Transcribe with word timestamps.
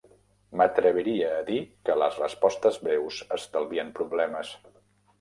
M'atreviria 0.61 1.27
a 1.35 1.43
dir 1.51 1.59
que 1.89 1.99
les 2.05 2.19
respostes 2.23 2.83
breus 2.89 3.23
estalvien 3.39 3.97
problemes. 4.01 4.61